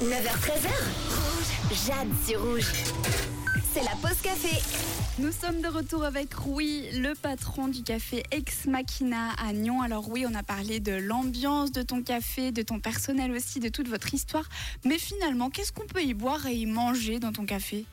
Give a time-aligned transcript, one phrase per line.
[0.00, 0.68] 9h13h.
[1.10, 1.86] Rouge.
[1.86, 2.72] Jade sur rouge.
[3.72, 4.60] C'est la pause café.
[5.18, 9.82] Nous sommes de retour avec Rui, le patron du café Ex Machina à Nyon.
[9.82, 13.68] Alors oui, on a parlé de l'ambiance de ton café, de ton personnel aussi, de
[13.68, 14.48] toute votre histoire.
[14.84, 17.84] Mais finalement, qu'est-ce qu'on peut y boire et y manger dans ton café?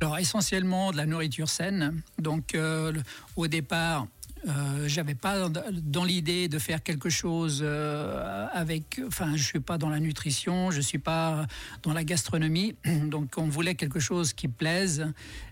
[0.00, 2.00] Alors essentiellement de la nourriture saine.
[2.18, 2.92] Donc euh,
[3.36, 4.06] au départ,
[4.48, 9.00] euh, j'avais pas dans l'idée de faire quelque chose euh, avec.
[9.06, 11.46] Enfin, je suis pas dans la nutrition, je suis pas
[11.82, 12.74] dans la gastronomie,
[13.04, 15.06] donc on voulait quelque chose qui plaise.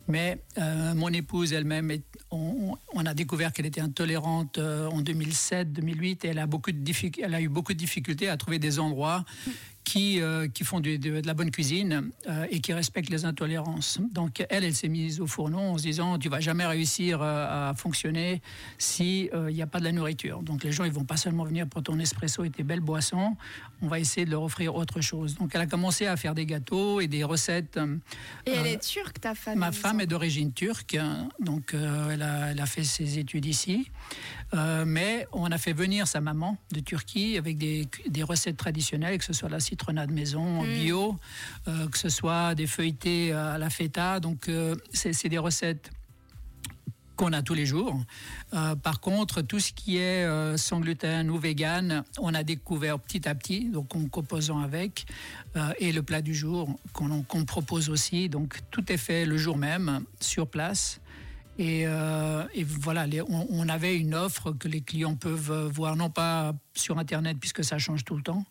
[0.09, 1.93] Mais euh, mon épouse elle-même,
[2.33, 2.77] on,
[3.07, 6.47] a découvert qu'elle était intolérante en 2007-2008 et elle a
[7.23, 9.25] elle a eu beaucoup de difficultés à trouver des endroits
[9.91, 13.25] qui, euh, qui font du- de, de la bonne cuisine euh, et qui respectent les
[13.25, 13.99] intolérances.
[14.13, 17.71] Donc elle, elle s'est mise au fourneau en se disant tu vas jamais réussir euh,
[17.71, 18.41] à fonctionner
[18.79, 20.43] si il n'y a pas de la nourriture.
[20.43, 23.37] Donc les gens ils vont pas seulement venir pour ton espresso et tes belles boissons,
[23.83, 25.35] on va essayer de leur offrir autre chose.
[25.37, 27.79] Donc elle a commencé à faire des gâteaux et des recettes.
[28.47, 32.51] Et elle est turque, ta femme Ma femme est d'origine turque, hein, donc elle, a,
[32.52, 33.91] elle a fait ses études ici.
[34.87, 39.24] Mais on a fait venir sa maman de Turquie avec des, des recettes traditionnelles, que
[39.24, 41.17] ce soit la citronnade maison bio,
[41.67, 44.21] euh, que ce soit des feuilletés à la feta.
[44.21, 45.91] Donc euh, c'est des recettes
[47.17, 47.99] qu'on a tous les jours.
[48.53, 52.99] Euh, par contre, tout ce qui est euh, sans gluten ou vegan, on a découvert
[52.99, 55.07] petit à petit, donc en composant avec,
[55.57, 58.29] euh, et le plat du jour qu'on qu'on propose aussi.
[58.29, 61.01] Donc tout est fait le jour même, sur place.
[61.61, 66.09] Et, euh, et voilà, on, avait une offre que les clients peuvent euh, voir, non
[66.09, 68.47] pas sur Internet, puisque ça change tout le temps.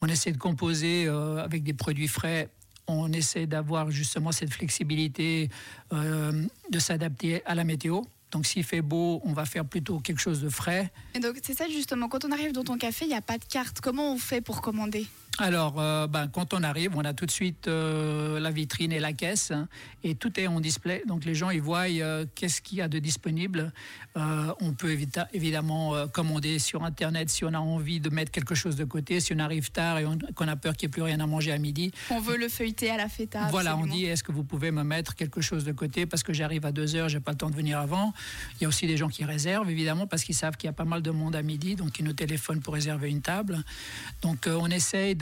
[0.00, 2.50] On essaie de composer euh, avec des produits frais.
[2.86, 5.50] On essaie d'avoir justement cette flexibilité
[5.90, 8.02] de s'adapter à la météo.
[8.30, 10.90] Donc s'il fait beau, on va faire plutôt quelque chose de frais.
[11.14, 13.38] Et donc c'est ça justement, quand on arrive dans ton café, il n'y a pas
[13.38, 13.80] de carte.
[13.80, 15.06] Comment on fait pour commander?
[15.38, 19.00] Alors, euh, ben, quand on arrive, on a tout de suite euh, la vitrine et
[19.00, 19.66] la caisse, hein,
[20.04, 21.02] et tout est en display.
[21.08, 23.72] Donc les gens, ils voient euh, qu'est-ce qu'il y a de disponible.
[24.14, 24.94] On peut
[25.32, 29.32] évidemment commander sur Internet si on a envie de mettre quelque chose de côté, si
[29.32, 31.50] on arrive tard et on- qu'on a peur qu'il n'y ait plus rien à manger
[31.50, 31.92] à midi.
[32.10, 33.48] On veut le feuilleter à la feta.
[33.50, 36.04] Voilà, on dit est-ce que vous pouvez me mettre quelque chose de côté?
[36.04, 38.12] Parce que j'arrive à 2 heures, j'ai pas le temps de venir avant.
[38.60, 40.74] Il y a aussi des gens qui réservent évidemment parce qu'ils savent qu'il y a
[40.74, 43.64] pas mal de monde à midi, donc ils nous téléphonent pour réserver une table.
[44.20, 45.21] Donc on essaye de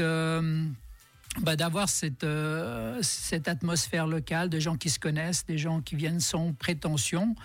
[1.42, 5.94] bah, d'avoir cette, euh, cette atmosphère locale, de gens qui se connaissent, des gens qui
[5.94, 7.36] viennent sans prétention,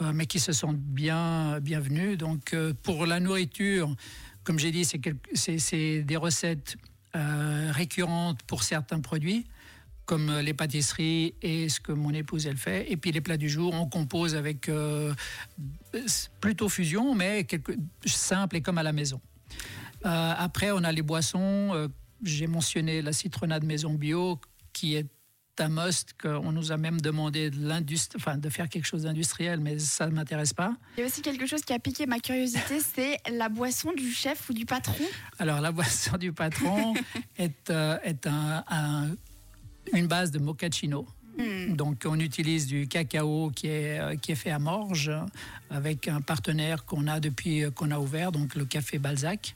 [0.00, 2.18] euh, mais qui se sentent bien bienvenus.
[2.18, 3.94] Donc euh, pour la nourriture,
[4.42, 6.76] comme j'ai dit, c'est des recettes
[7.14, 9.46] euh, récurrentes pour certains produits
[10.04, 12.90] comme euh, les pâtisseries et ce que mon épouse elle fait.
[12.90, 15.14] Et puis les plats du jour, on compose avec euh,
[16.40, 17.46] plutôt fusion, mais
[18.04, 19.20] simple et comme à la maison.
[20.06, 21.70] Euh, après, on a les boissons.
[21.74, 21.88] euh,
[22.22, 24.40] J'ai mentionné la citronnade maison bio,
[24.72, 25.06] qui est
[25.60, 29.58] un must, qu'on nous a même demandé de, l'industrie- enfin, de faire quelque chose d'industriel,
[29.60, 30.76] mais ça ne m'intéresse pas.
[30.96, 34.10] Il y a aussi quelque chose qui a piqué ma curiosité, c'est la boisson du
[34.12, 35.04] chef ou du patron.
[35.40, 36.94] Alors, la boisson du patron
[37.38, 39.08] est, euh, est un- un-
[39.92, 41.06] une base de mochaccino.
[41.76, 45.12] Donc, on utilise du cacao qui est, euh, qui est fait à Morges
[45.70, 49.54] avec un partenaire qu'on a depuis euh, qu'on a ouvert, donc le Café Balzac.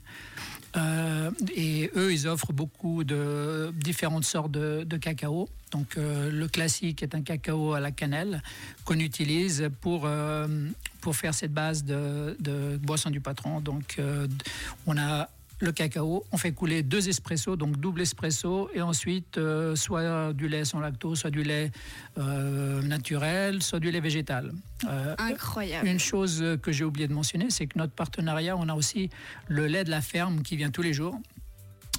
[0.75, 5.47] Euh, et eux, ils offrent beaucoup de différentes sortes de, cacao.
[5.71, 8.41] Donc, le classique est un cacao à la cannelle
[8.83, 10.07] qu'on utilise pour,
[11.01, 13.59] pour faire cette base de, de boisson du patron.
[13.59, 13.99] Donc,
[14.87, 15.29] on a
[15.63, 20.47] le cacao, on fait couler deux espressos, donc double espresso, et ensuite euh, soit du
[20.47, 21.71] lait sans lactose, soit du lait
[22.17, 24.51] euh, naturel, soit du lait végétal.
[24.87, 25.87] Euh, Incroyable.
[25.87, 29.09] une chose que j'ai oublié de mentionner, c'est que notre partenariat, on a aussi
[29.47, 31.17] le lait de la ferme qui vient tous les jours.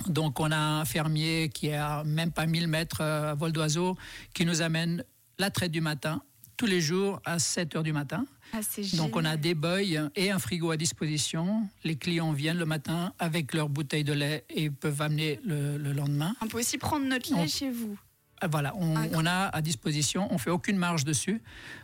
[0.06, 3.96] Donc on a un fermier qui est à même pas 1000 mètres à vol d'oiseau,
[4.34, 5.04] qui nous amène
[5.38, 6.22] la traite du matin,
[6.56, 8.24] tous les jours à 7 heures du matin.
[8.52, 8.60] Ah,
[8.96, 9.80] Donc on a des boys
[10.14, 11.62] et un frigo à disposition.
[11.82, 15.92] Les clients viennent le matin avec leur bouteille de lait et peuvent amener le, le
[15.92, 16.34] lendemain.
[16.40, 17.96] On peut aussi prendre notre lait On- chez vous.
[18.40, 19.16] Ah, Voilà, on, Incroyable.
[19.16, 21.40] on a à disposition, on fait aucune marge dessus.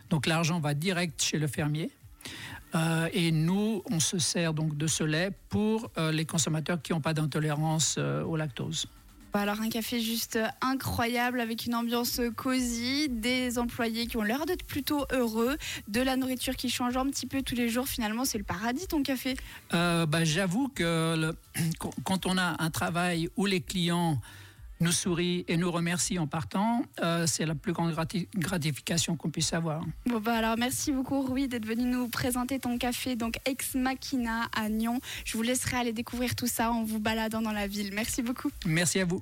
[0.09, 1.89] Donc l'argent va direct chez le fermier.
[2.75, 6.93] Euh, et nous, on se sert donc de ce lait pour euh, les consommateurs qui
[6.93, 8.85] n'ont pas d'intolérance euh, au lactose.
[9.33, 14.45] Bah Alors un café juste incroyable avec une ambiance cosy, des employés qui ont l'air
[14.45, 15.57] d'être plutôt heureux,
[15.87, 17.87] de la nourriture qui change un petit peu tous les jours.
[17.87, 19.35] Finalement, c'est le paradis ton café.
[19.73, 21.35] Euh, bah, J'avoue que le-
[22.03, 24.19] quand on a un travail où les clients
[24.79, 29.29] nous sourient et nous remercient en partant, euh, c'est la plus grande grati- gratification qu'on
[29.29, 29.83] puisse avoir.
[30.07, 34.49] Bon bah alors merci beaucoup Rui d'être venu nous présenter ton café donc Ex Machina
[34.55, 34.99] à Nyon.
[35.23, 37.91] Je vous laisserai aller découvrir tout ça en vous baladant dans la ville.
[37.93, 38.49] Merci beaucoup.
[38.65, 39.19] Merci à vous.